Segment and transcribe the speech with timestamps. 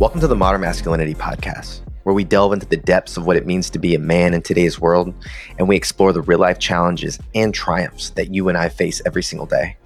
[0.00, 3.44] Welcome to the Modern Masculinity Podcast, where we delve into the depths of what it
[3.44, 5.12] means to be a man in today's world,
[5.58, 9.22] and we explore the real life challenges and triumphs that you and I face every
[9.22, 9.76] single day.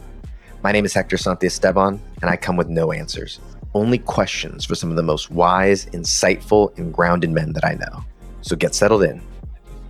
[0.62, 3.40] My name is Hector Santiesteban, and I come with no answers,
[3.74, 8.04] only questions for some of the most wise, insightful, and grounded men that I know.
[8.40, 9.20] So get settled in.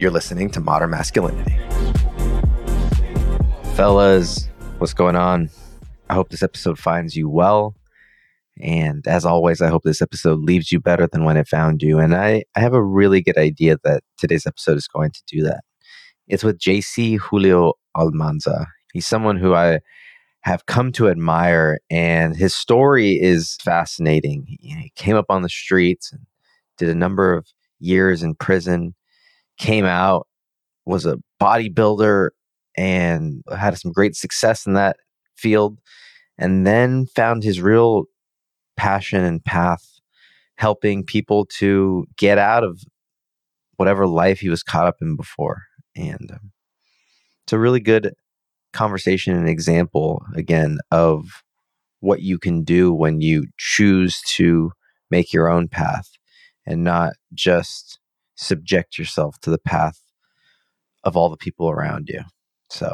[0.00, 1.54] You're listening to Modern Masculinity.
[3.74, 4.48] Fellas,
[4.78, 5.50] what's going on?
[6.08, 7.74] I hope this episode finds you well.
[8.60, 11.98] And as always, I hope this episode leaves you better than when it found you.
[11.98, 15.42] And I, I have a really good idea that today's episode is going to do
[15.42, 15.64] that.
[16.28, 18.66] It's with JC Julio Almanza.
[18.92, 19.80] He's someone who I
[20.42, 24.44] have come to admire, and his story is fascinating.
[24.46, 26.22] He came up on the streets and
[26.76, 27.46] did a number of
[27.80, 28.94] years in prison,
[29.58, 30.26] came out,
[30.84, 32.30] was a bodybuilder,
[32.76, 34.96] and had some great success in that
[35.36, 35.78] field,
[36.38, 38.04] and then found his real
[38.76, 39.94] passion and path
[40.56, 42.82] helping people to get out of
[43.76, 45.62] whatever life he was caught up in before.
[45.96, 46.52] And um,
[47.44, 48.14] it's a really good
[48.72, 51.42] conversation and example, again, of
[52.00, 54.72] what you can do when you choose to
[55.10, 56.10] make your own path
[56.66, 57.98] and not just
[58.36, 60.00] subject yourself to the path
[61.02, 62.20] of all the people around you.
[62.70, 62.86] So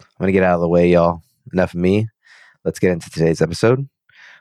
[0.00, 1.22] I'm going to get out of the way, y'all.
[1.52, 2.08] Enough of me.
[2.64, 3.88] Let's get into today's episode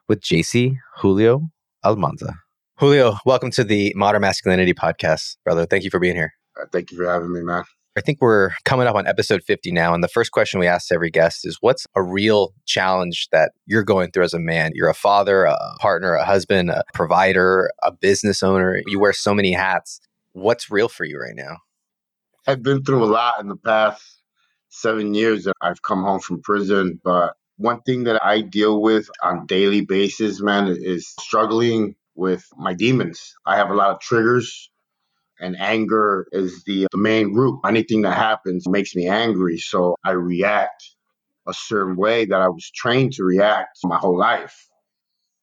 [0.08, 1.50] with JC Julio
[1.84, 2.36] Almanza.
[2.80, 5.66] Julio, welcome to the Modern Masculinity Podcast, brother.
[5.66, 6.34] Thank you for being here.
[6.60, 7.64] Uh, thank you for having me, man.
[7.96, 9.94] I think we're coming up on episode 50 now.
[9.94, 13.84] And the first question we ask every guest is what's a real challenge that you're
[13.84, 14.72] going through as a man?
[14.74, 18.82] You're a father, a partner, a husband, a provider, a business owner.
[18.88, 20.02] You wear so many hats.
[20.32, 21.58] What's real for you right now?
[22.48, 24.04] I've been through a lot in the past
[24.70, 25.48] seven years.
[25.62, 30.42] I've come home from prison, but one thing that I deal with on daily basis,
[30.42, 33.34] man, is struggling with my demons.
[33.46, 34.70] I have a lot of triggers
[35.40, 37.60] and anger is the, the main root.
[37.66, 39.58] Anything that happens makes me angry.
[39.58, 40.84] So I react
[41.48, 44.68] a certain way that I was trained to react my whole life.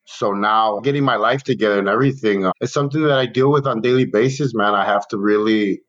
[0.07, 3.67] So now getting my life together and everything uh, is something that I deal with
[3.67, 4.75] on daily basis, man.
[4.75, 5.83] I have to really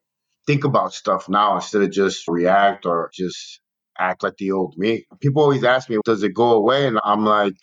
[0.45, 3.60] think about stuff now instead of just react or just
[4.01, 5.05] act like the old me.
[5.19, 6.87] People always ask me, does it go away?
[6.87, 7.53] And I'm like,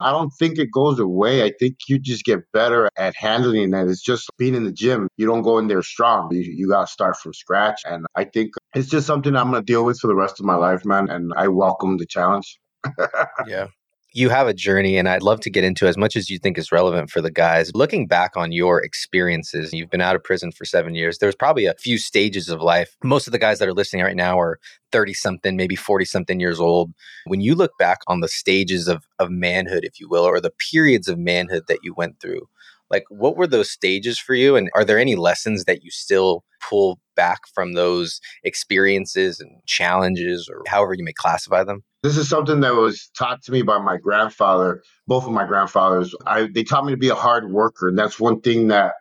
[0.00, 1.44] I don't think it goes away.
[1.44, 3.88] I think you just get better at handling it.
[3.88, 5.08] It's just being in the gym.
[5.16, 6.32] You don't go in there strong.
[6.32, 7.80] You, you got to start from scratch.
[7.86, 10.46] And I think it's just something I'm going to deal with for the rest of
[10.46, 11.08] my life, man.
[11.08, 12.58] And I welcome the challenge.
[13.46, 13.68] yeah
[14.16, 16.56] you have a journey and I'd love to get into as much as you think
[16.56, 17.70] is relevant for the guys.
[17.74, 21.18] Looking back on your experiences, you've been out of prison for seven years.
[21.18, 22.96] There's probably a few stages of life.
[23.04, 24.58] Most of the guys that are listening right now are
[24.90, 26.94] 30 something, maybe 40 something years old.
[27.26, 30.52] When you look back on the stages of, of manhood, if you will, or the
[30.72, 32.48] periods of manhood that you went through,
[32.90, 34.56] like what were those stages for you?
[34.56, 40.48] And are there any lessons that you still pull back from those experiences and challenges
[40.50, 41.82] or however you may classify them?
[42.06, 46.14] This is something that was taught to me by my grandfather, both of my grandfathers.
[46.24, 47.88] I, they taught me to be a hard worker.
[47.88, 48.92] And that's one thing that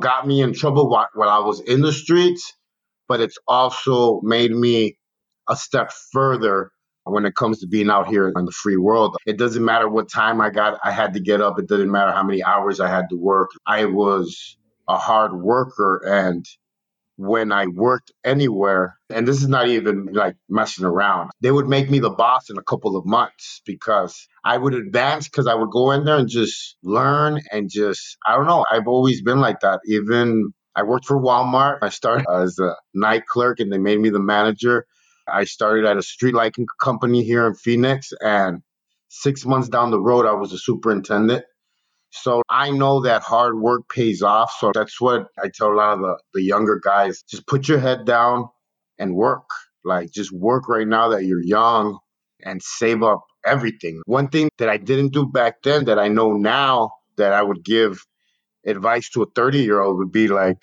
[0.00, 2.54] got me in trouble while I was in the streets,
[3.06, 4.96] but it's also made me
[5.46, 6.70] a step further
[7.02, 9.18] when it comes to being out here in the free world.
[9.26, 11.58] It doesn't matter what time I got, I had to get up.
[11.58, 13.50] It doesn't matter how many hours I had to work.
[13.66, 14.56] I was
[14.88, 16.46] a hard worker and
[17.16, 21.90] when I worked anywhere, and this is not even like messing around, they would make
[21.90, 25.70] me the boss in a couple of months because I would advance because I would
[25.70, 29.60] go in there and just learn and just, I don't know, I've always been like
[29.60, 29.80] that.
[29.86, 31.78] Even I worked for Walmart.
[31.82, 34.86] I started as a night clerk and they made me the manager.
[35.28, 38.60] I started at a street lighting company here in Phoenix and
[39.08, 41.44] six months down the road, I was a superintendent.
[42.14, 44.52] So I know that hard work pays off.
[44.60, 47.80] So that's what I tell a lot of the, the younger guys just put your
[47.80, 48.48] head down
[48.98, 49.48] and work.
[49.84, 51.98] Like just work right now that you're young
[52.42, 54.00] and save up everything.
[54.06, 57.64] One thing that I didn't do back then that I know now that I would
[57.64, 58.04] give
[58.64, 60.62] advice to a 30 year old would be like,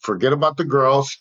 [0.00, 1.16] forget about the girls,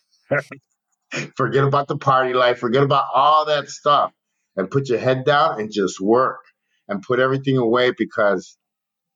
[1.36, 4.14] forget about the party life, forget about all that stuff
[4.56, 6.40] and put your head down and just work
[6.88, 8.58] and put everything away because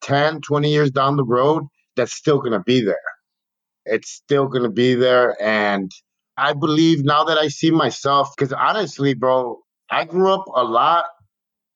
[0.04, 1.64] 10, 20 years down the road,
[1.96, 2.98] that's still going to be there.
[3.86, 5.36] It's still going to be there.
[5.42, 5.92] And
[6.38, 9.60] I believe now that I see myself, because honestly, bro,
[9.90, 11.06] I grew up a lot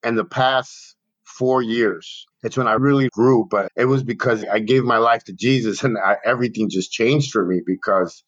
[0.04, 2.26] in the past four years.
[2.42, 5.84] It's when I really grew, but it was because I gave my life to Jesus
[5.84, 8.24] and I, everything just changed for me because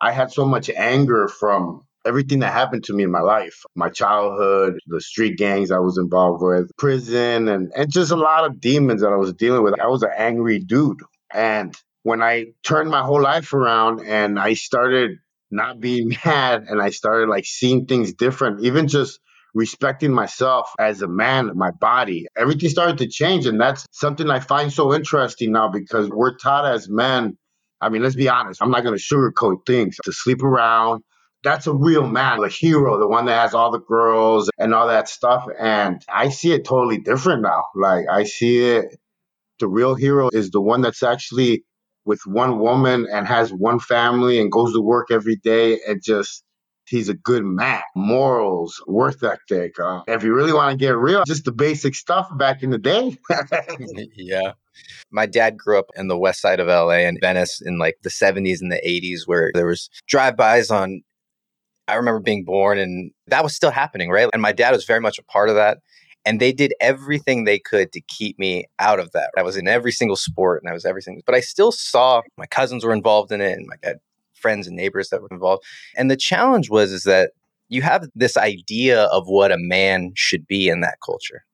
[0.00, 3.88] I had so much anger from everything that happened to me in my life, my
[3.88, 8.60] childhood, the street gangs I was involved with, prison, and, and just a lot of
[8.60, 9.80] demons that I was dealing with.
[9.80, 11.00] I was an angry dude.
[11.32, 15.18] And when I turned my whole life around and I started
[15.50, 19.20] not being mad and I started like seeing things different, even just
[19.54, 23.46] respecting myself as a man, my body, everything started to change.
[23.46, 27.38] And that's something I find so interesting now because we're taught as men.
[27.80, 31.02] I mean, let's be honest, I'm not going to sugarcoat things to sleep around.
[31.44, 34.88] That's a real man, a hero, the one that has all the girls and all
[34.88, 35.46] that stuff.
[35.58, 37.64] And I see it totally different now.
[37.74, 38.98] Like, I see it,
[39.60, 41.64] the real hero is the one that's actually
[42.04, 46.42] with one woman and has one family and goes to work every day and just
[46.86, 47.82] he's a good man.
[47.94, 49.78] Morals, worth ethic.
[49.78, 52.78] Uh, if you really want to get real, just the basic stuff back in the
[52.78, 53.16] day.
[54.16, 54.52] yeah.
[55.10, 58.10] My dad grew up in the west side of LA and Venice in like the
[58.10, 61.02] 70s and the 80s where there was drive-bys on
[61.88, 64.28] I remember being born and that was still happening, right?
[64.32, 65.78] And my dad was very much a part of that.
[66.26, 69.30] And they did everything they could to keep me out of that.
[69.36, 72.46] I was in every single sport and I was everything, but I still saw my
[72.46, 73.98] cousins were involved in it and my had
[74.32, 75.64] friends and neighbors that were involved.
[75.96, 77.32] And the challenge was is that
[77.68, 81.44] you have this idea of what a man should be in that culture.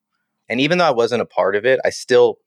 [0.48, 2.38] And even though I wasn't a part of it, I still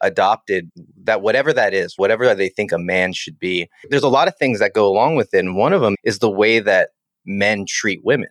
[0.00, 0.70] adopted
[1.04, 3.68] that whatever that is, whatever they think a man should be.
[3.90, 5.40] There's a lot of things that go along with it.
[5.40, 6.90] And one of them is the way that
[7.24, 8.28] men treat women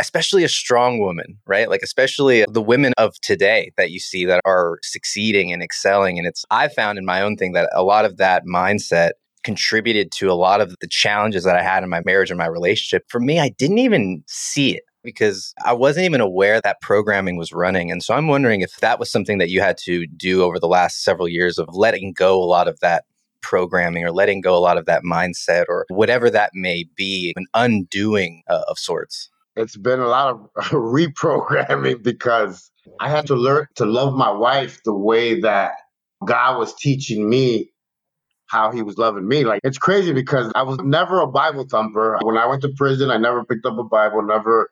[0.00, 1.68] especially a strong woman, right?
[1.68, 6.18] Like, especially the women of today that you see that are succeeding and excelling.
[6.18, 9.10] And it's, I found in my own thing that a lot of that mindset
[9.44, 12.46] contributed to a lot of the challenges that I had in my marriage and my
[12.46, 13.04] relationship.
[13.08, 17.52] For me, I didn't even see it because I wasn't even aware that programming was
[17.52, 17.90] running.
[17.90, 20.68] And so I'm wondering if that was something that you had to do over the
[20.68, 23.04] last several years of letting go a lot of that
[23.42, 27.46] programming or letting go a lot of that mindset or whatever that may be, an
[27.54, 33.66] undoing uh, of sorts it's been a lot of reprogramming because I had to learn
[33.76, 35.72] to love my wife the way that
[36.24, 37.70] God was teaching me
[38.46, 39.44] how he was loving me.
[39.44, 42.18] Like it's crazy because I was never a Bible thumper.
[42.22, 44.70] When I went to prison, I never picked up a Bible, never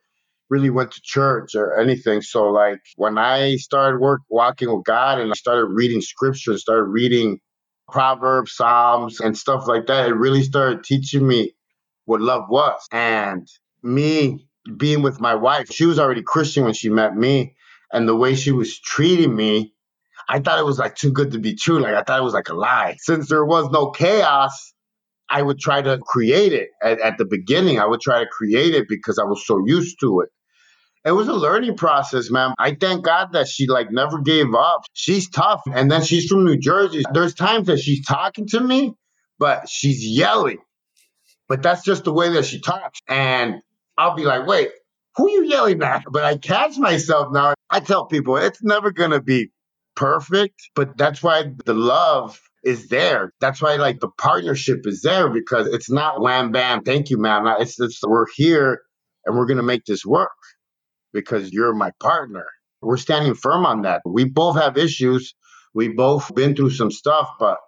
[0.50, 2.22] really went to church or anything.
[2.22, 6.60] So like when I started work walking with God and I started reading scripture, and
[6.60, 7.38] started reading
[7.90, 11.54] Proverbs, Psalms and stuff like that, it really started teaching me
[12.04, 12.80] what love was.
[12.92, 13.48] And
[13.82, 14.46] me
[14.76, 17.54] being with my wife, she was already Christian when she met me.
[17.92, 19.72] And the way she was treating me,
[20.28, 21.80] I thought it was like too good to be true.
[21.80, 22.96] Like I thought it was like a lie.
[23.00, 24.74] Since there was no chaos,
[25.30, 26.68] I would try to create it.
[26.82, 30.00] At, at the beginning, I would try to create it because I was so used
[30.00, 30.28] to it.
[31.04, 32.54] It was a learning process, man.
[32.58, 34.82] I thank God that she like never gave up.
[34.92, 35.62] She's tough.
[35.72, 37.02] And then she's from New Jersey.
[37.12, 38.94] There's times that she's talking to me,
[39.38, 40.58] but she's yelling.
[41.48, 43.00] But that's just the way that she talks.
[43.08, 43.62] And
[43.96, 44.70] I'll be like, wait,
[45.16, 46.04] who you yelling at?
[46.10, 47.54] But I catch myself now.
[47.70, 49.50] I tell people it's never going to be
[49.96, 53.32] perfect, but that's why the love is there.
[53.40, 57.46] That's why like the partnership is there because it's not wham bam, thank you, man.
[57.60, 58.82] It's just we're here
[59.24, 60.30] and we're gonna make this work
[61.12, 62.46] because you're my partner.
[62.82, 64.02] We're standing firm on that.
[64.06, 65.34] We both have issues.
[65.74, 67.58] We both been through some stuff, but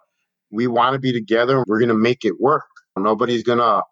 [0.51, 1.63] we want to be together.
[1.67, 2.65] We're gonna make it work.
[2.97, 3.83] Nobody's gonna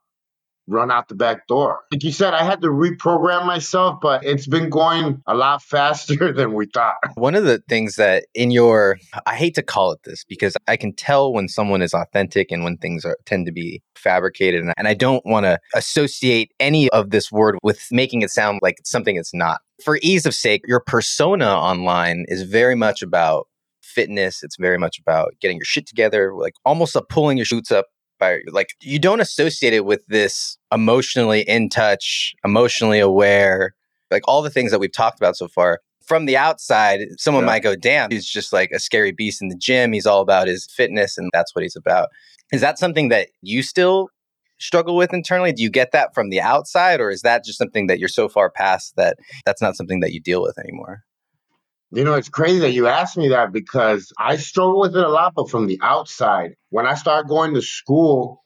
[0.70, 1.80] run out the back door.
[1.92, 6.32] Like you said, I had to reprogram myself, but it's been going a lot faster
[6.34, 6.98] than we thought.
[7.16, 10.78] One of the things that in your, I hate to call it this because I
[10.78, 14.62] can tell when someone is authentic and when things are, tend to be fabricated.
[14.62, 18.78] And, I don't want to associate any of this word with making it sound like
[18.84, 19.62] something it's not.
[19.84, 23.48] For ease of sake, your persona online is very much about
[23.84, 24.42] fitness.
[24.42, 27.86] It's very much about getting your shit together, like almost a pulling your shoots up
[28.20, 33.74] by like you don't associate it with this emotionally in touch, emotionally aware,
[34.12, 35.80] like all the things that we've talked about so far.
[36.06, 37.52] From the outside, someone yeah.
[37.52, 39.94] might go, damn, he's just like a scary beast in the gym.
[39.94, 42.10] He's all about his fitness and that's what he's about.
[42.52, 44.10] Is that something that you still
[44.58, 45.54] struggle with internally?
[45.54, 48.28] Do you get that from the outside or is that just something that you're so
[48.28, 51.04] far past that that's not something that you deal with anymore?
[51.92, 55.10] You know, it's crazy that you asked me that because I struggle with it a
[55.10, 56.52] lot, but from the outside.
[56.70, 58.44] When I started going to school,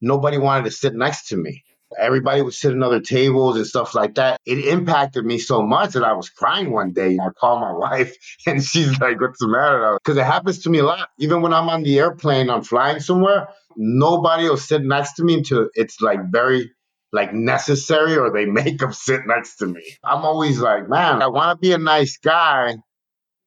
[0.00, 1.62] nobody wanted to sit next to me.
[1.98, 4.40] Everybody would sit at other tables and stuff like that.
[4.44, 7.18] It impacted me so much that I was crying one day.
[7.20, 8.16] I called my wife
[8.46, 9.98] and she's like, What's the matter?
[10.02, 11.08] Because it happens to me a lot.
[11.18, 15.34] Even when I'm on the airplane, I'm flying somewhere, nobody will sit next to me
[15.34, 16.72] until it's like very
[17.12, 19.82] like necessary or they make them sit next to me.
[20.04, 22.76] I'm always like, man, I want to be a nice guy,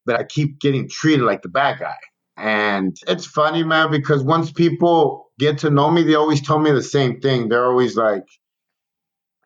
[0.05, 1.95] but I keep getting treated like the bad guy.
[2.35, 6.71] And it's funny, man, because once people get to know me, they always tell me
[6.71, 7.47] the same thing.
[7.49, 8.23] They're always like,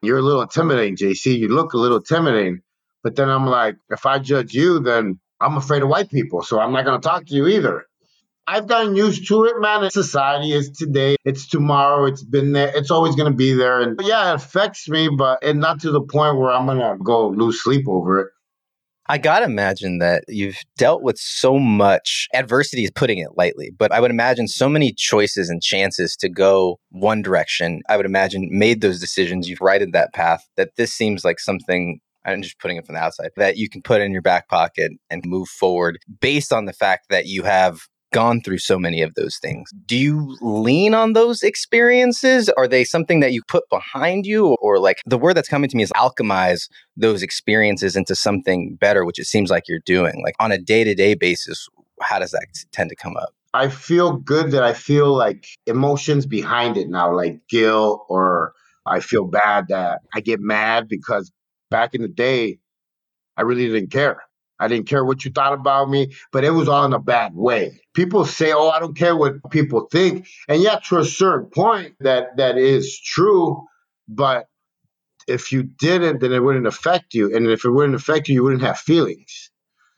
[0.02, 1.38] You're a little intimidating, JC.
[1.38, 2.62] You look a little intimidating.
[3.04, 6.42] But then I'm like, if I judge you, then I'm afraid of white people.
[6.42, 7.86] So I'm not going to talk to you either.
[8.48, 9.90] I've gotten used to it, man.
[9.92, 13.82] Society is today, it's tomorrow, it's been there, it's always going to be there.
[13.82, 16.98] And yeah, it affects me, but and not to the point where I'm going to
[17.04, 18.28] go lose sleep over it.
[19.10, 23.72] I got to imagine that you've dealt with so much adversity, is putting it lightly,
[23.78, 27.82] but I would imagine so many choices and chances to go one direction.
[27.90, 32.00] I would imagine made those decisions, you've righted that path, that this seems like something
[32.26, 34.92] I'm just putting it from the outside, that you can put in your back pocket
[35.10, 37.80] and move forward based on the fact that you have
[38.14, 39.70] gone through so many of those things.
[39.86, 42.50] Do you lean on those experiences?
[42.50, 44.56] Are they something that you put behind you?
[44.62, 49.06] Or like the word that's coming to me is alchemize those experiences into something better,
[49.06, 50.22] which it seems like you're doing.
[50.24, 51.68] Like on a day to day basis,
[52.02, 53.34] how does that tend to come up?
[53.54, 58.54] I feel good that I feel like emotions behind it now, like guilt or
[58.86, 61.32] I feel bad that I get mad because
[61.70, 62.60] back in the day,
[63.36, 64.22] I really didn't care.
[64.60, 67.36] I didn't care what you thought about me, but it was all in a bad
[67.36, 67.82] way.
[67.94, 71.96] People say, "Oh, I don't care what people think," and yeah, to a certain point,
[72.02, 73.66] that that is true.
[74.08, 74.48] But
[75.28, 78.44] if you didn't, then it wouldn't affect you, and if it wouldn't affect you, you
[78.44, 79.52] wouldn't have feelings.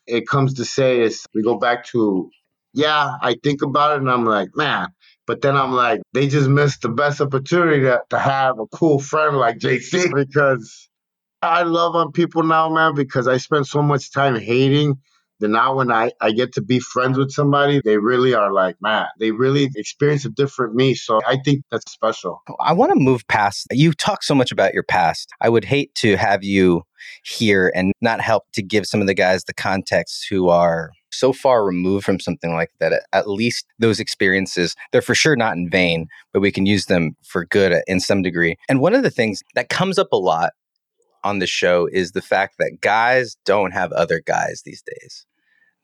[0.07, 2.29] It comes to say is we go back to,
[2.73, 4.89] yeah, I think about it, and I'm like, man.
[5.27, 8.99] But then I'm like, they just missed the best opportunity to, to have a cool
[8.99, 10.88] friend like JC because
[11.41, 14.99] I love on people now, man, because I spend so much time hating
[15.39, 18.75] that now when I, I get to be friends with somebody, they really are like,
[18.81, 20.95] man, they really experience a different me.
[20.95, 22.41] So I think that's special.
[22.59, 25.29] I want to move past, you talk so much about your past.
[25.39, 26.83] I would hate to have you
[27.23, 31.33] here and not help to give some of the guys the context who are so
[31.33, 35.69] far removed from something like that at least those experiences they're for sure not in
[35.69, 39.09] vain but we can use them for good in some degree and one of the
[39.09, 40.51] things that comes up a lot
[41.23, 45.25] on the show is the fact that guys don't have other guys these days.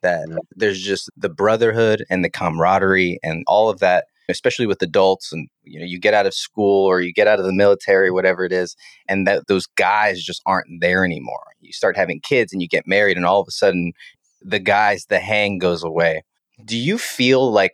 [0.01, 5.32] That there's just the brotherhood and the camaraderie and all of that, especially with adults.
[5.32, 8.12] And you know, you get out of school or you get out of the military,
[8.12, 8.75] whatever it is,
[9.08, 11.46] and that those guys just aren't there anymore.
[11.60, 13.94] You start having kids and you get married, and all of a sudden,
[14.42, 16.24] the guys, the hang goes away.
[16.63, 17.74] Do you feel like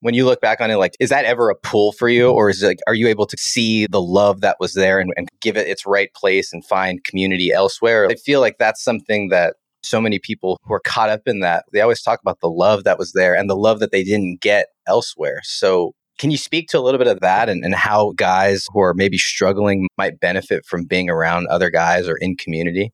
[0.00, 2.30] when you look back on it, like, is that ever a pull for you?
[2.30, 5.12] Or is it like, are you able to see the love that was there and,
[5.16, 8.08] and give it its right place and find community elsewhere?
[8.10, 11.64] I feel like that's something that so many people who are caught up in that,
[11.72, 14.40] they always talk about the love that was there and the love that they didn't
[14.40, 15.40] get elsewhere.
[15.44, 18.80] So, can you speak to a little bit of that and, and how guys who
[18.80, 22.92] are maybe struggling might benefit from being around other guys or in community?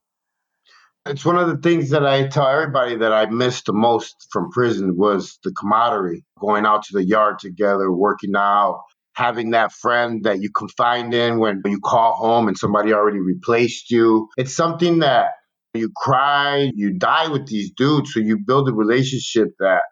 [1.08, 4.50] It's one of the things that I tell everybody that I missed the most from
[4.50, 8.82] prison was the camaraderie, going out to the yard together, working out,
[9.14, 13.90] having that friend that you confide in when you call home and somebody already replaced
[13.90, 14.28] you.
[14.36, 15.30] It's something that
[15.74, 19.82] you cry, you die with these dudes, so you build a relationship that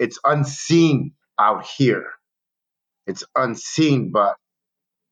[0.00, 2.06] it's unseen out here.
[3.06, 4.34] It's unseen, but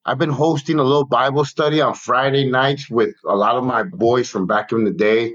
[0.08, 3.82] I've been hosting a little Bible study on Friday nights with a lot of my
[3.82, 5.34] boys from back in the day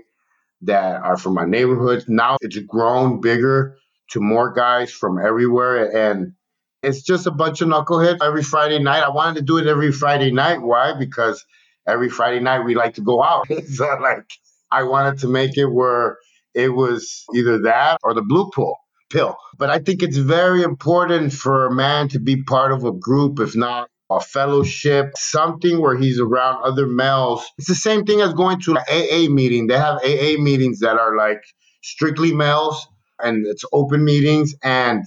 [0.64, 2.06] that are from my neighborhood.
[2.08, 3.78] Now it's grown bigger
[4.14, 5.96] to more guys from everywhere.
[5.96, 6.34] And
[6.82, 9.04] it's just a bunch of knuckleheads every Friday night.
[9.04, 10.60] I wanted to do it every Friday night.
[10.60, 10.98] Why?
[10.98, 11.46] Because
[11.88, 13.46] every Friday night we like to go out.
[13.68, 14.26] so like
[14.72, 16.18] I wanted to make it where
[16.56, 18.76] it was either that or the blue pill
[19.12, 19.38] pill.
[19.56, 23.40] But I think it's very important for a man to be part of a group,
[23.40, 23.88] if not
[24.18, 27.46] a fellowship, something where he's around other males.
[27.58, 29.68] It's the same thing as going to an AA meeting.
[29.68, 31.44] They have AA meetings that are like
[31.82, 32.88] strictly males
[33.20, 35.04] and it's open meetings and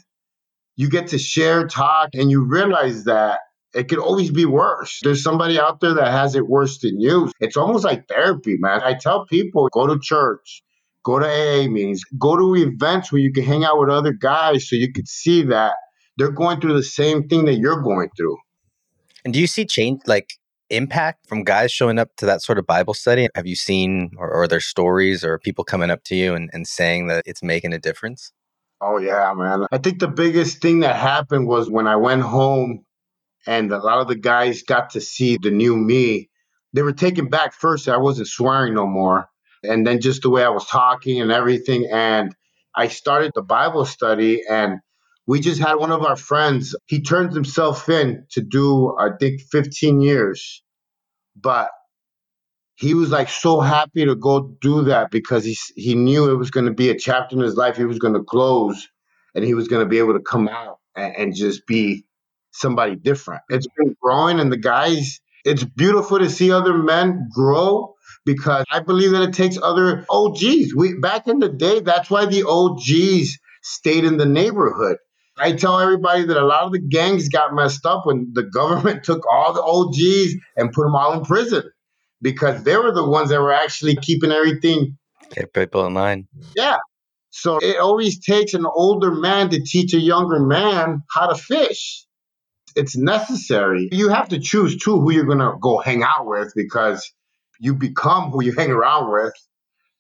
[0.77, 3.41] you get to share, talk, and you realize that
[3.75, 5.01] it could always be worse.
[5.03, 7.31] There's somebody out there that has it worse than you.
[7.41, 8.81] It's almost like therapy, man.
[8.83, 10.63] I tell people go to church,
[11.05, 14.69] go to AA meetings, go to events where you can hang out with other guys
[14.69, 15.75] so you can see that
[16.17, 18.37] they're going through the same thing that you're going through.
[19.27, 20.35] And do you see change like
[20.71, 23.27] impact from guys showing up to that sort of Bible study?
[23.35, 26.65] Have you seen or, or their stories or people coming up to you and, and
[26.65, 28.33] saying that it's making a difference?
[28.81, 29.67] Oh yeah, man.
[29.73, 32.85] I think the biggest thing that happened was when I went home
[33.49, 36.31] and a lot of the guys got to see the new me.
[36.73, 37.89] They were taken back first.
[37.89, 39.29] I wasn't swearing no more.
[39.65, 41.89] And then just the way I was talking and everything.
[41.93, 42.33] And
[42.77, 44.79] I started the Bible study and
[45.27, 49.43] we just had one of our friends, he turned himself in to do, I think,
[49.43, 50.63] 15 years.
[51.37, 51.71] But
[52.77, 56.51] he was like so happy to go do that because he, he knew it was
[56.51, 58.89] going to be a chapter in his life he was going to close
[59.35, 62.05] and he was going to be able to come out and, and just be
[62.53, 63.43] somebody different.
[63.51, 67.95] It's been growing, and the guys, It's beautiful to see other men grow
[68.27, 70.75] because I believe that it takes other OGs.
[70.77, 74.99] We back in the day, that's why the OGs stayed in the neighborhood.
[75.39, 79.05] I tell everybody that a lot of the gangs got messed up when the government
[79.05, 81.65] took all the OGs and put them all in prison
[82.23, 84.97] because they were the ones that were actually keeping everything.
[85.31, 86.29] Keep people in line.
[86.55, 86.79] Yeah.
[87.31, 92.07] So it always takes an older man to teach a younger man how to fish.
[92.75, 93.89] It's necessary.
[93.93, 97.13] You have to choose too who you're going to go hang out with because
[97.61, 99.35] you become who you hang around with.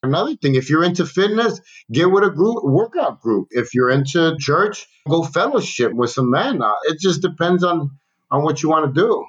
[0.07, 1.61] Another thing, if you're into fitness,
[1.93, 3.49] get with a group workout group.
[3.51, 6.63] If you're into church, go fellowship with some men.
[6.63, 7.91] Uh, it just depends on
[8.31, 9.25] on what you want to do.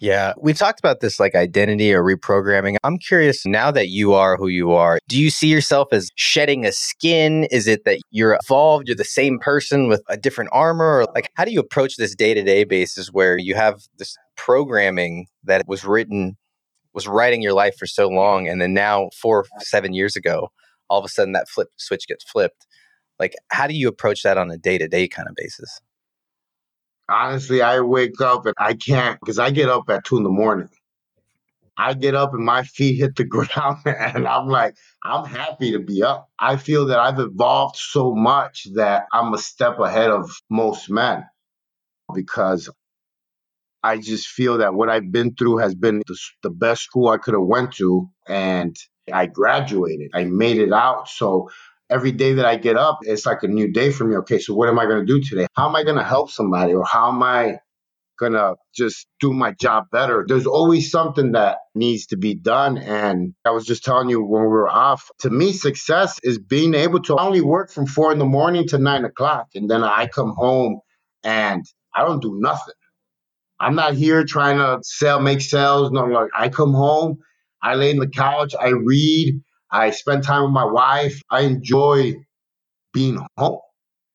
[0.00, 2.76] Yeah, we talked about this like identity or reprogramming.
[2.82, 6.64] I'm curious now that you are who you are, do you see yourself as shedding
[6.64, 7.44] a skin?
[7.50, 11.00] Is it that you're evolved, you're the same person with a different armor?
[11.00, 14.16] Or like, how do you approach this day to day basis where you have this
[14.36, 16.38] programming that was written,
[16.92, 20.50] was writing your life for so long, and then now, four, seven years ago,
[20.88, 22.66] all of a sudden that flip switch gets flipped?
[23.18, 25.80] Like, how do you approach that on a day to day kind of basis?
[27.08, 30.30] Honestly, I wake up and I can't because I get up at two in the
[30.30, 30.68] morning.
[31.76, 35.78] I get up and my feet hit the ground and I'm like, I'm happy to
[35.78, 36.28] be up.
[36.38, 41.24] I feel that I've evolved so much that I'm a step ahead of most men
[42.14, 42.68] because
[43.82, 47.18] I just feel that what I've been through has been the, the best school I
[47.18, 48.76] could have went to and
[49.12, 50.10] I graduated.
[50.14, 51.08] I made it out.
[51.08, 51.50] So
[51.88, 54.16] every day that I get up, it's like a new day for me.
[54.18, 55.46] Okay, so what am I going to do today?
[55.54, 57.58] How am I going to help somebody or how am I
[58.18, 60.24] going to just do my job better?
[60.28, 62.76] There's always something that needs to be done.
[62.76, 66.74] And I was just telling you when we were off, to me, success is being
[66.74, 69.48] able to only work from four in the morning to nine o'clock.
[69.54, 70.80] And then I come home
[71.24, 72.74] and I don't do nothing.
[73.60, 75.92] I'm not here trying to sell, make sales.
[75.92, 77.18] No, like I come home,
[77.62, 81.20] I lay in the couch, I read, I spend time with my wife.
[81.30, 82.14] I enjoy
[82.92, 83.60] being home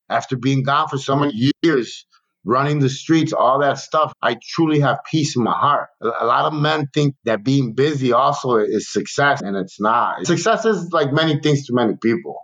[0.10, 2.06] after being gone for so many years,
[2.44, 4.14] running the streets, all that stuff.
[4.22, 5.90] I truly have peace in my heart.
[6.02, 10.26] A lot of men think that being busy also is success, and it's not.
[10.26, 12.42] Success is like many things to many people.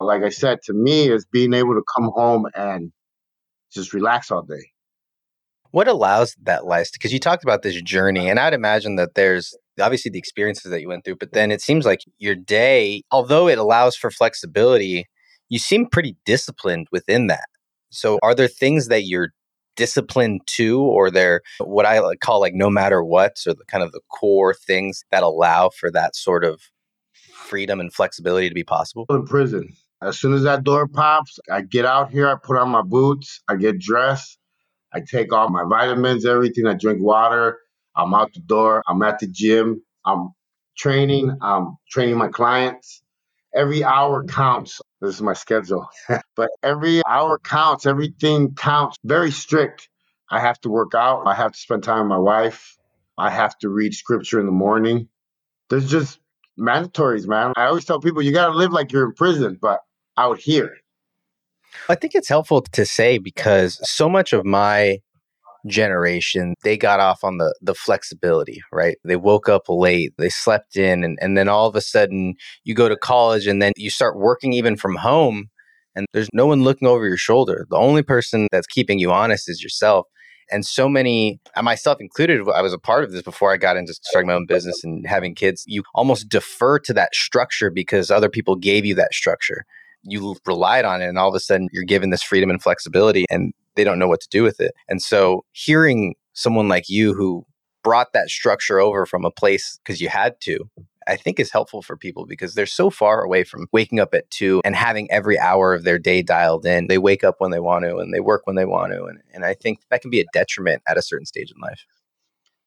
[0.00, 2.90] Like I said, to me, is being able to come home and
[3.72, 4.69] just relax all day.
[5.72, 6.98] What allows that lifestyle?
[6.98, 10.80] Because you talked about this journey, and I'd imagine that there's obviously the experiences that
[10.80, 15.06] you went through, but then it seems like your day, although it allows for flexibility,
[15.48, 17.46] you seem pretty disciplined within that.
[17.90, 19.30] So, are there things that you're
[19.76, 23.92] disciplined to, or they're what I call like no matter what, or the kind of
[23.92, 26.60] the core things that allow for that sort of
[27.32, 29.06] freedom and flexibility to be possible?
[29.08, 32.68] In prison, as soon as that door pops, I get out here, I put on
[32.68, 34.38] my boots, I get dressed,
[34.92, 37.58] I take all my vitamins, everything, I drink water,
[37.96, 38.82] I'm out the door.
[38.86, 39.82] I'm at the gym.
[40.04, 40.30] I'm
[40.76, 41.36] training.
[41.42, 43.02] I'm training my clients.
[43.54, 44.80] Every hour counts.
[45.00, 45.88] This is my schedule.
[46.36, 47.86] but every hour counts.
[47.86, 48.96] Everything counts.
[49.04, 49.88] Very strict.
[50.30, 51.26] I have to work out.
[51.26, 52.76] I have to spend time with my wife.
[53.18, 55.08] I have to read scripture in the morning.
[55.70, 56.20] There's just
[56.58, 57.52] mandatories, man.
[57.56, 59.80] I always tell people you got to live like you're in prison, but
[60.18, 60.78] out here.
[61.88, 64.98] I think it's helpful to say because so much of my
[65.66, 68.96] generation, they got off on the the flexibility, right?
[69.04, 72.74] They woke up late, they slept in, and, and then all of a sudden you
[72.74, 75.50] go to college and then you start working even from home
[75.94, 77.66] and there's no one looking over your shoulder.
[77.70, 80.06] The only person that's keeping you honest is yourself.
[80.52, 83.76] And so many, uh, myself included, I was a part of this before I got
[83.76, 85.62] into starting my own business and having kids.
[85.66, 89.64] You almost defer to that structure because other people gave you that structure.
[90.02, 93.24] You relied on it, and all of a sudden you're given this freedom and flexibility.
[93.30, 94.72] And they don't know what to do with it.
[94.88, 97.46] And so hearing someone like you who
[97.82, 100.58] brought that structure over from a place because you had to,
[101.06, 104.30] I think is helpful for people because they're so far away from waking up at
[104.30, 106.88] two and having every hour of their day dialed in.
[106.88, 109.04] They wake up when they want to and they work when they want to.
[109.04, 111.86] And, and I think that can be a detriment at a certain stage in life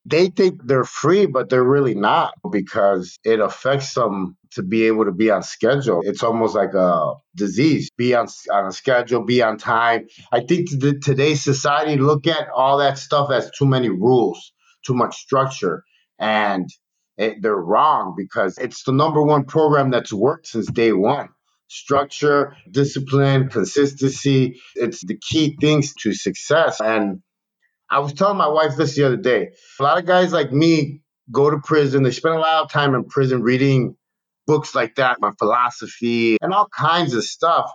[0.06, 5.06] they think they're free, but they're really not because it affects them to be able
[5.06, 6.02] to be on schedule.
[6.04, 7.90] It's almost like a disease.
[7.98, 10.08] Be on, on a schedule, be on time.
[10.32, 14.52] I think the, today's society look at all that stuff as too many rules,
[14.86, 15.84] too much structure.
[16.20, 16.70] And
[17.18, 21.30] it, they're wrong because it's the number one program that's worked since day one.
[21.70, 24.60] Structure, discipline, consistency.
[24.76, 26.82] It's the key things to success.
[26.82, 27.22] And
[27.94, 29.52] I was telling my wife this the other day.
[29.80, 31.02] A lot of guys like me
[31.32, 32.02] go to prison.
[32.02, 33.96] They spend a lot of time in prison reading
[34.48, 37.72] books like that, my philosophy, and all kinds of stuff.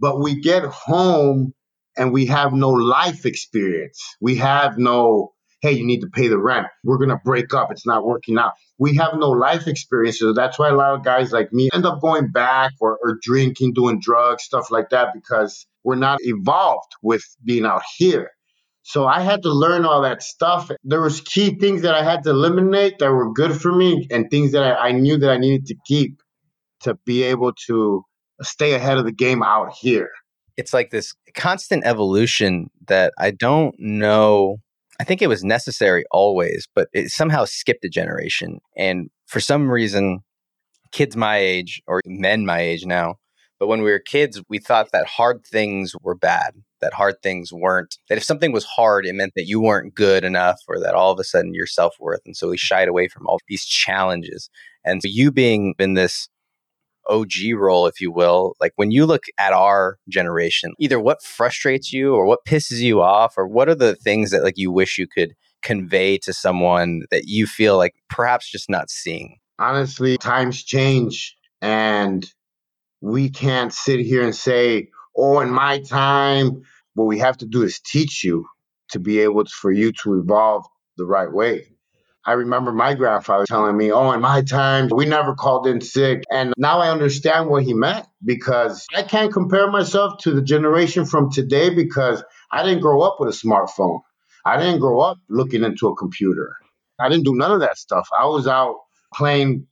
[0.00, 1.54] But we get home
[1.96, 4.02] and we have no life experience.
[4.20, 6.66] We have no hey, you need to pay the rent.
[6.84, 7.70] We're going to break up.
[7.70, 8.52] It's not working out.
[8.78, 10.34] We have no life experiences.
[10.34, 13.74] That's why a lot of guys like me end up going back or, or drinking,
[13.74, 18.30] doing drugs, stuff like that, because we're not evolved with being out here.
[18.82, 20.70] So I had to learn all that stuff.
[20.82, 24.30] There was key things that I had to eliminate that were good for me and
[24.30, 26.22] things that I, I knew that I needed to keep
[26.80, 28.04] to be able to
[28.42, 30.10] stay ahead of the game out here.
[30.56, 34.56] It's like this constant evolution that I don't know.
[34.98, 38.60] I think it was necessary always, but it somehow skipped a generation.
[38.76, 40.20] And for some reason,
[40.92, 43.16] kids my age or men my age now,
[43.58, 47.52] but when we were kids, we thought that hard things were bad, that hard things
[47.52, 50.94] weren't, that if something was hard, it meant that you weren't good enough or that
[50.94, 52.20] all of a sudden your self worth.
[52.24, 54.50] And so we shied away from all these challenges.
[54.84, 56.28] And so you being in this
[57.08, 61.92] OG role, if you will, like when you look at our generation, either what frustrates
[61.92, 64.98] you or what pisses you off, or what are the things that like you wish
[64.98, 69.38] you could convey to someone that you feel like perhaps just not seeing?
[69.58, 72.32] Honestly, times change and
[73.00, 76.62] we can't sit here and say, oh, in my time,
[76.94, 78.46] what we have to do is teach you
[78.90, 80.64] to be able to, for you to evolve
[80.96, 81.66] the right way.
[82.24, 86.22] I remember my grandfather telling me, Oh, in my time, we never called in sick.
[86.30, 91.06] And now I understand what he meant because I can't compare myself to the generation
[91.06, 94.00] from today because I didn't grow up with a smartphone.
[94.44, 96.56] I didn't grow up looking into a computer.
[96.98, 98.06] I didn't do none of that stuff.
[98.18, 98.76] I was out
[99.14, 99.66] playing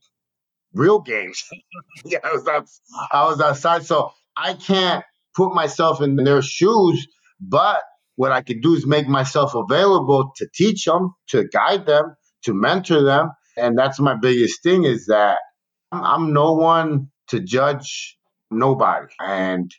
[0.73, 1.47] real games.
[2.05, 2.67] yeah, I was, out,
[3.11, 3.85] I was outside.
[3.85, 5.03] So I can't
[5.35, 7.07] put myself in their shoes,
[7.39, 7.81] but
[8.15, 12.53] what I could do is make myself available to teach them, to guide them, to
[12.53, 13.31] mentor them.
[13.55, 15.39] And that's my biggest thing is that
[15.91, 18.17] I'm no one to judge
[18.51, 19.07] nobody.
[19.19, 19.73] And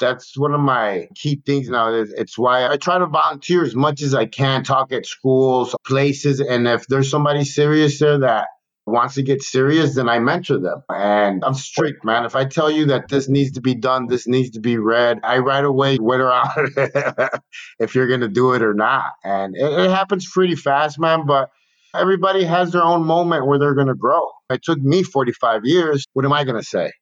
[0.00, 1.94] that's one of my key things now.
[1.94, 6.40] It's why I try to volunteer as much as I can, talk at schools, places.
[6.40, 8.48] And if there's somebody serious there that
[8.86, 10.82] wants to get serious, then I mentor them.
[10.88, 12.24] And I'm strict, man.
[12.24, 15.20] If I tell you that this needs to be done, this needs to be read,
[15.22, 16.50] I right away whether out
[17.78, 19.12] if you're going to do it or not.
[19.24, 21.26] And it, it happens pretty fast, man.
[21.26, 21.50] But
[21.94, 24.28] everybody has their own moment where they're going to grow.
[24.50, 26.06] It took me 45 years.
[26.12, 26.92] What am I going to say?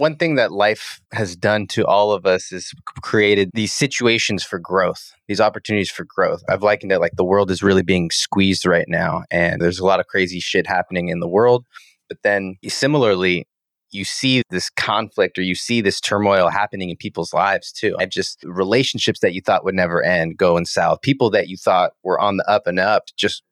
[0.00, 4.58] One thing that life has done to all of us is created these situations for
[4.58, 6.42] growth, these opportunities for growth.
[6.48, 9.84] I've likened it like the world is really being squeezed right now, and there's a
[9.84, 11.66] lot of crazy shit happening in the world.
[12.08, 13.46] But then similarly,
[13.90, 17.94] you see this conflict or you see this turmoil happening in people's lives too.
[17.98, 21.92] I've just relationships that you thought would never end going south, people that you thought
[22.02, 23.42] were on the up and up just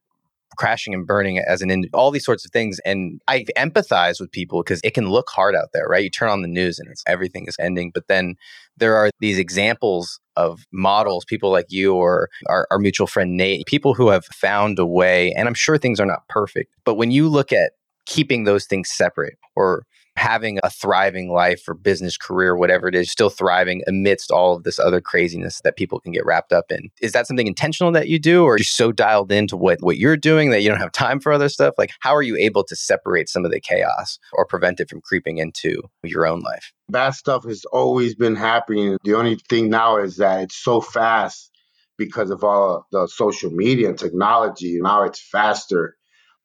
[0.56, 2.78] crashing and burning as an in all these sorts of things.
[2.84, 6.02] And I empathize with people because it can look hard out there, right?
[6.02, 7.90] You turn on the news and it's everything is ending.
[7.92, 8.34] But then
[8.76, 13.66] there are these examples of models, people like you or our, our mutual friend Nate,
[13.66, 15.32] people who have found a way.
[15.32, 17.72] And I'm sure things are not perfect, but when you look at
[18.06, 19.84] keeping those things separate or
[20.18, 24.64] having a thriving life or business career, whatever it is, still thriving amidst all of
[24.64, 26.90] this other craziness that people can get wrapped up in.
[27.00, 29.96] Is that something intentional that you do, or are you so dialed into what, what
[29.96, 31.74] you're doing that you don't have time for other stuff?
[31.78, 35.00] Like, how are you able to separate some of the chaos or prevent it from
[35.00, 36.72] creeping into your own life?
[36.90, 38.98] Bad stuff has always been happening.
[39.04, 41.50] The only thing now is that it's so fast
[41.96, 44.78] because of all the social media and technology.
[44.80, 45.96] Now it's faster.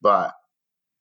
[0.02, 0.34] But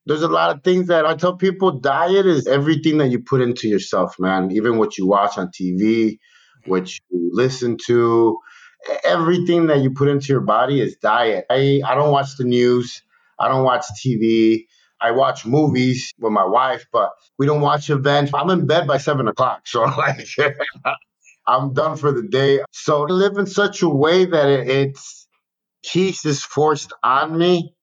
[0.05, 3.41] there's a lot of things that I tell people diet is everything that you put
[3.41, 4.51] into yourself, man.
[4.51, 6.17] Even what you watch on TV,
[6.65, 8.37] what you listen to,
[9.05, 11.45] everything that you put into your body is diet.
[11.49, 13.01] I, I don't watch the news,
[13.39, 14.65] I don't watch TV.
[15.01, 18.31] I watch movies with my wife, but we don't watch events.
[18.33, 19.67] I'm in bed by seven o'clock.
[19.67, 20.25] So, like,
[21.47, 22.61] I'm done for the day.
[22.71, 25.27] So, I live in such a way that it, it's
[25.85, 27.75] peace is forced on me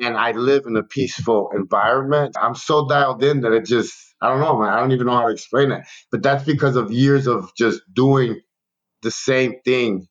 [0.00, 2.36] and I live in a peaceful environment.
[2.40, 4.70] I'm so dialed in that it just, I don't know, man.
[4.70, 5.84] I don't even know how to explain it.
[6.12, 8.40] But that's because of years of just doing
[9.02, 10.08] the same thing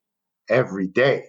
[0.50, 1.26] every day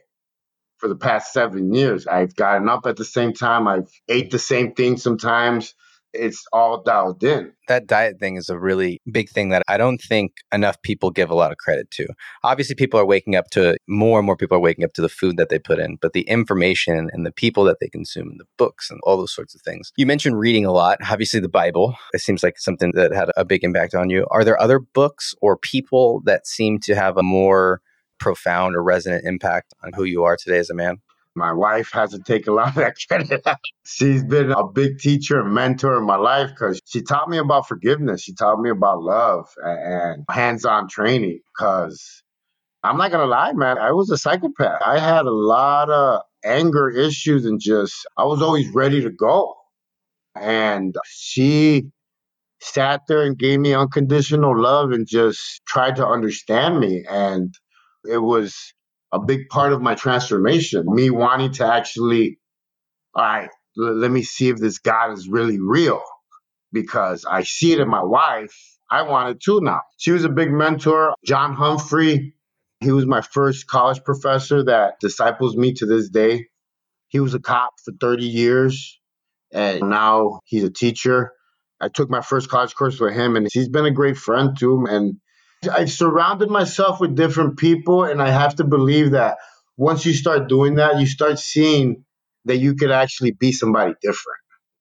[0.78, 2.06] for the past seven years.
[2.06, 3.68] I've gotten up at the same time.
[3.68, 5.74] I've ate the same thing sometimes
[6.18, 7.52] it's all dialed in.
[7.68, 11.30] That diet thing is a really big thing that I don't think enough people give
[11.30, 12.06] a lot of credit to.
[12.44, 15.08] Obviously, people are waking up to more and more people are waking up to the
[15.08, 18.40] food that they put in, but the information and the people that they consume and
[18.40, 19.92] the books and all those sorts of things.
[19.96, 20.98] You mentioned reading a lot.
[21.10, 24.26] Obviously, the Bible, it seems like something that had a big impact on you.
[24.30, 27.80] Are there other books or people that seem to have a more
[28.18, 30.98] profound or resonant impact on who you are today as a man?
[31.36, 33.46] My wife has to take a lot of that credit.
[33.46, 33.58] Out.
[33.86, 37.68] She's been a big teacher and mentor in my life because she taught me about
[37.68, 38.22] forgiveness.
[38.22, 42.24] She taught me about love and hands on training because
[42.82, 43.78] I'm not going to lie, man.
[43.78, 44.80] I was a psychopath.
[44.84, 49.54] I had a lot of anger issues and just, I was always ready to go.
[50.36, 51.90] And she
[52.60, 57.04] sat there and gave me unconditional love and just tried to understand me.
[57.08, 57.54] And
[58.04, 58.74] it was
[59.12, 62.38] a big part of my transformation, me wanting to actually,
[63.14, 66.02] all right, l- let me see if this God is really real
[66.72, 68.54] because I see it in my wife.
[68.90, 69.82] I wanted to now.
[69.98, 71.14] She was a big mentor.
[71.26, 72.34] John Humphrey,
[72.80, 76.46] he was my first college professor that disciples me to this day.
[77.08, 79.00] He was a cop for 30 years
[79.52, 81.32] and now he's a teacher.
[81.80, 84.60] I took my first college course with him and he's been a great friend to
[84.60, 84.86] too.
[84.88, 85.16] And
[85.68, 89.38] I've surrounded myself with different people and I have to believe that
[89.76, 92.04] once you start doing that, you start seeing
[92.46, 94.38] that you could actually be somebody different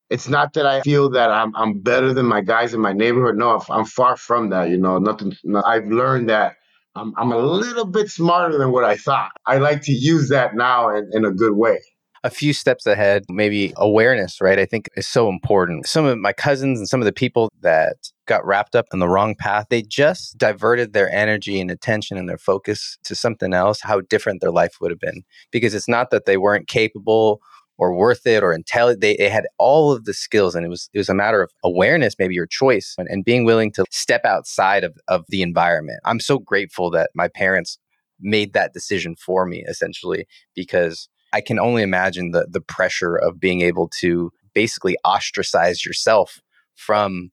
[0.10, 3.38] it's not that I feel that I'm I'm better than my guys in my neighborhood.
[3.38, 4.69] No, I'm far from that.
[4.69, 5.34] You know, nothing.
[5.43, 6.56] No, I've learned that
[6.95, 9.32] I'm I'm a little bit smarter than what I thought.
[9.45, 11.80] I like to use that now in, in a good way
[12.24, 14.58] a few steps ahead, maybe awareness, right?
[14.58, 15.86] I think is so important.
[15.86, 19.08] Some of my cousins and some of the people that got wrapped up in the
[19.08, 23.82] wrong path, they just diverted their energy and attention and their focus to something else,
[23.82, 25.24] how different their life would have been.
[25.52, 27.42] Because it's not that they weren't capable
[27.78, 29.02] or worth it or intelligent.
[29.02, 31.52] They, they, had all of the skills, and it was it was a matter of
[31.64, 36.00] awareness, maybe your choice, and, and being willing to step outside of of the environment.
[36.06, 37.78] I'm so grateful that my parents
[38.20, 43.40] made that decision for me, essentially, because I can only imagine the the pressure of
[43.40, 46.40] being able to basically ostracize yourself
[46.76, 47.32] from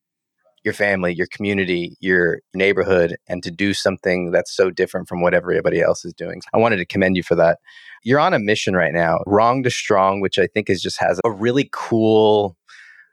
[0.65, 5.35] your family, your community, your neighborhood, and to do something that's so different from what
[5.35, 6.41] everybody else is doing.
[6.53, 7.59] I wanted to commend you for that.
[8.05, 11.21] You're on a mission right now, Wrong to Strong, which I think is just has
[11.25, 12.57] a really cool.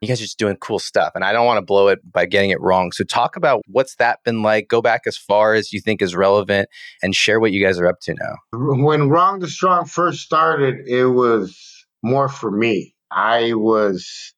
[0.02, 2.26] You guys are just doing cool stuff, and I don't want to blow it by
[2.26, 2.94] getting it wrong.
[2.94, 4.70] So, talk about what's that been like.
[4.70, 6.70] Go back as far as you think is relevant,
[7.04, 8.36] and share what you guys are up to now.
[8.54, 12.96] When Wrong to Strong first started, it was more for me.
[13.12, 14.34] I was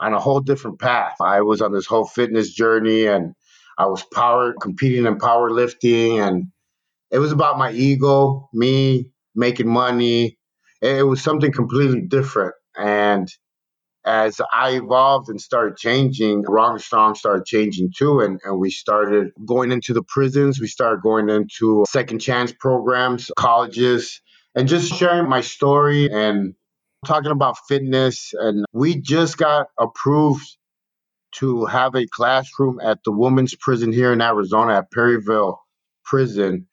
[0.00, 1.16] on a whole different path.
[1.20, 3.34] I was on this whole fitness journey and
[3.76, 6.46] I was power competing in powerlifting and
[7.10, 10.38] it was about my ego, me making money.
[10.82, 12.54] It was something completely different.
[12.76, 13.28] And
[14.04, 18.20] as I evolved and started changing, Wrong Strong started changing too.
[18.20, 20.60] And, and we started going into the prisons.
[20.60, 24.20] We started going into second chance programs, colleges,
[24.54, 26.54] and just sharing my story and
[27.06, 28.32] talking about fitness.
[28.34, 30.46] And we just got approved
[31.36, 35.60] to have a classroom at the women's prison here in Arizona at Perryville
[36.04, 36.66] Prison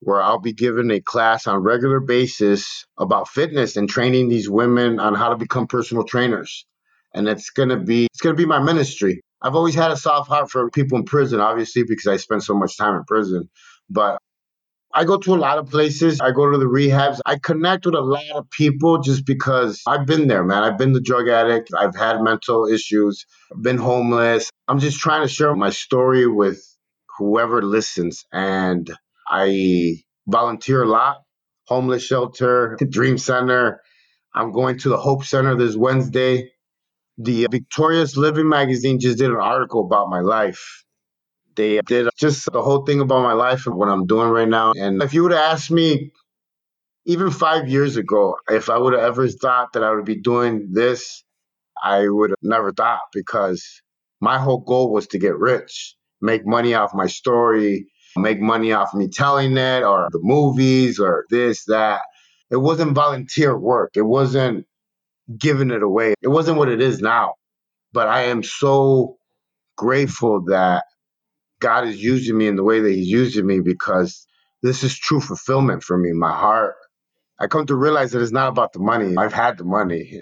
[0.00, 5.00] where I'll be giving a class on regular basis about fitness and training these women
[5.00, 6.66] on how to become personal trainers.
[7.14, 9.20] And it's to be it's to be my ministry.
[9.42, 12.54] I've always had a soft heart for people in prison obviously because I spent so
[12.54, 13.48] much time in prison,
[13.90, 14.18] but
[14.94, 16.20] I go to a lot of places.
[16.20, 17.20] I go to the rehabs.
[17.26, 20.64] I connect with a lot of people just because I've been there, man.
[20.64, 21.70] I've been the drug addict.
[21.78, 23.24] I've had mental issues,
[23.54, 24.50] I've been homeless.
[24.68, 26.62] I'm just trying to share my story with
[27.18, 28.24] whoever listens.
[28.32, 28.90] And
[29.28, 29.96] I
[30.28, 31.18] volunteer a lot,
[31.68, 33.80] homeless shelter, Dream Center.
[34.34, 36.50] I'm going to the Hope Center this Wednesday.
[37.18, 40.84] The Victorious Living magazine just did an article about my life.
[41.58, 44.72] They did just the whole thing about my life and what I'm doing right now.
[44.78, 46.12] And if you would have asked me
[47.04, 50.68] even five years ago, if I would have ever thought that I would be doing
[50.72, 51.24] this,
[51.82, 53.82] I would have never thought because
[54.20, 58.94] my whole goal was to get rich, make money off my story, make money off
[58.94, 62.02] me telling it or the movies or this, that.
[62.50, 63.90] It wasn't volunteer work.
[63.96, 64.64] It wasn't
[65.38, 66.14] giving it away.
[66.22, 67.34] It wasn't what it is now.
[67.92, 69.16] But I am so
[69.76, 70.84] grateful that
[71.60, 74.26] God is using me in the way that He's using me because
[74.62, 76.12] this is true fulfillment for me.
[76.12, 76.74] My heart
[77.40, 79.16] I come to realize that it's not about the money.
[79.16, 80.20] I've had the money.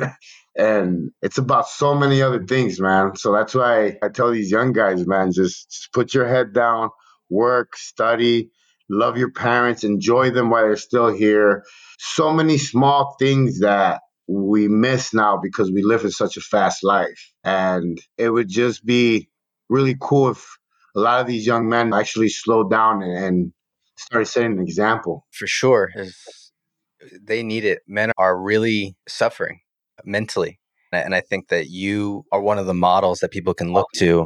[0.56, 3.16] and, it's about so many other things, man.
[3.16, 6.88] So that's why I tell these young guys, man, just, just put your head down,
[7.28, 8.50] work, study,
[8.88, 11.64] love your parents, enjoy them while they're still here.
[11.98, 16.82] So many small things that we miss now because we live in such a fast
[16.82, 17.32] life.
[17.42, 19.28] And it would just be
[19.68, 20.46] really cool if
[20.94, 23.52] a lot of these young men actually slowed down and, and
[23.96, 25.26] started setting an example.
[25.32, 25.90] For sure
[27.22, 27.80] they need it.
[27.86, 29.60] Men are really suffering
[30.04, 30.58] mentally.
[30.92, 34.24] And I think that you are one of the models that people can look to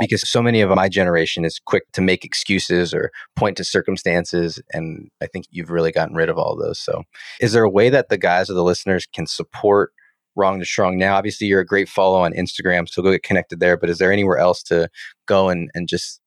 [0.00, 4.60] because so many of my generation is quick to make excuses or point to circumstances.
[4.72, 6.78] And I think you've really gotten rid of all those.
[6.78, 7.04] So,
[7.40, 9.92] is there a way that the guys or the listeners can support
[10.36, 11.16] Wrong to Strong now?
[11.16, 13.76] Obviously, you're a great follow on Instagram, so go get connected there.
[13.76, 14.88] But is there anywhere else to
[15.26, 16.20] go and, and just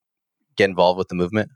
[0.56, 1.50] get involved with the movement?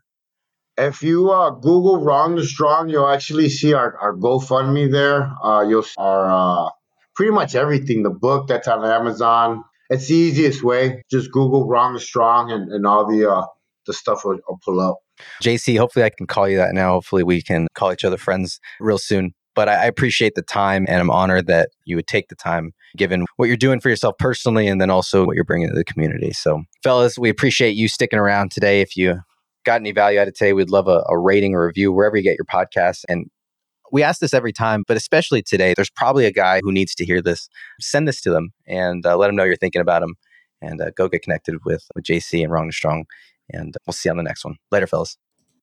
[0.76, 5.32] If you uh, Google Wrong to Strong, you'll actually see our, our GoFundMe there.
[5.42, 6.30] Uh, you'll see our
[6.66, 6.70] uh,
[7.16, 8.04] pretty much everything.
[8.04, 9.64] The book that's on Amazon.
[9.90, 11.02] It's the easiest way.
[11.10, 13.46] Just Google Wrong to Strong, and, and all the uh,
[13.86, 14.98] the stuff will, will pull up.
[15.42, 16.92] JC, hopefully I can call you that now.
[16.92, 19.34] Hopefully we can call each other friends real soon.
[19.58, 23.26] But I, appreciate the time, and I'm honored that you would take the time, given
[23.38, 26.30] what you're doing for yourself personally, and then also what you're bringing to the community.
[26.30, 28.82] So, fellas, we appreciate you sticking around today.
[28.82, 29.16] If you
[29.64, 32.22] got any value out of today, we'd love a, a rating or review wherever you
[32.22, 33.02] get your podcasts.
[33.08, 33.26] And
[33.90, 37.04] we ask this every time, but especially today, there's probably a guy who needs to
[37.04, 37.48] hear this.
[37.80, 40.14] Send this to them and uh, let them know you're thinking about them
[40.62, 43.06] and uh, go get connected with, with JC and Wrong to Strong.
[43.50, 44.54] And we'll see you on the next one.
[44.70, 45.18] Later, fellas.